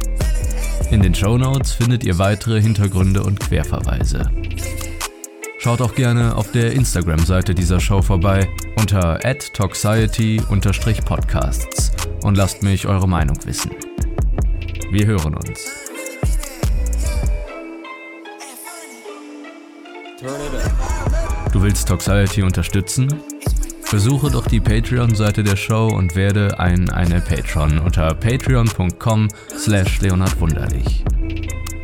[0.91, 4.31] In den Show Notes findet ihr weitere Hintergründe und Querverweise.
[5.59, 8.49] Schaut auch gerne auf der Instagram-Seite dieser Show vorbei
[8.79, 13.71] unter adtoxiety-podcasts und lasst mich eure Meinung wissen.
[14.95, 15.67] Wir hören uns.
[21.53, 23.13] Du willst Toxiety unterstützen?
[23.91, 29.27] Besuche doch die Patreon-Seite der Show und werde ein eine Patron unter patreon.com
[29.59, 31.05] slash leonardwunderlich.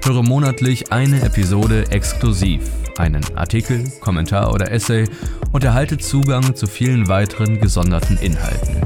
[0.04, 2.62] Höre monatlich eine Episode exklusiv,
[2.96, 5.08] einen Artikel, Kommentar oder Essay
[5.50, 8.76] und erhalte Zugang zu vielen weiteren gesonderten Inhalten.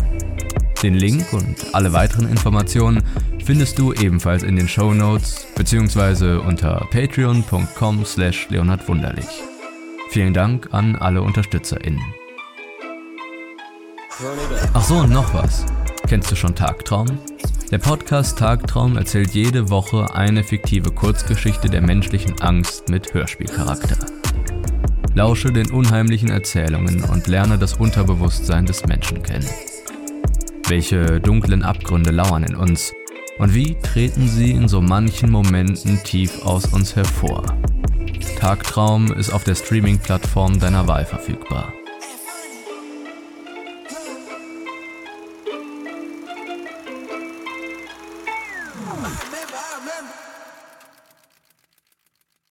[0.83, 3.03] Den Link und alle weiteren Informationen
[3.45, 6.39] findest du ebenfalls in den Show Notes bzw.
[6.39, 9.29] unter patreon.com slash leonardwunderlich.
[10.11, 12.01] Vielen Dank an alle UnterstützerInnen.
[14.73, 15.67] Ach so, und noch was.
[16.09, 17.19] Kennst du schon Tagtraum?
[17.71, 23.97] Der Podcast Tagtraum erzählt jede Woche eine fiktive Kurzgeschichte der menschlichen Angst mit Hörspielcharakter.
[25.15, 29.49] Lausche den unheimlichen Erzählungen und lerne das Unterbewusstsein des Menschen kennen.
[30.69, 32.93] Welche dunklen Abgründe lauern in uns
[33.39, 37.45] und wie treten sie in so manchen Momenten tief aus uns hervor?
[38.39, 41.73] Tagtraum ist auf der Streaming-Plattform deiner Wahl verfügbar.